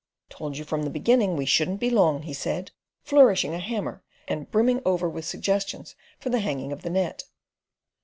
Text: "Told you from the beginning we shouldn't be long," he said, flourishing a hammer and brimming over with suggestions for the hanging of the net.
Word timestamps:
"Told 0.29 0.57
you 0.57 0.63
from 0.63 0.81
the 0.81 0.89
beginning 0.89 1.35
we 1.35 1.45
shouldn't 1.45 1.79
be 1.79 1.91
long," 1.91 2.23
he 2.23 2.33
said, 2.33 2.71
flourishing 3.03 3.53
a 3.53 3.59
hammer 3.59 4.01
and 4.27 4.49
brimming 4.49 4.81
over 4.83 5.07
with 5.07 5.25
suggestions 5.25 5.95
for 6.19 6.31
the 6.31 6.39
hanging 6.39 6.71
of 6.71 6.81
the 6.81 6.89
net. 6.89 7.25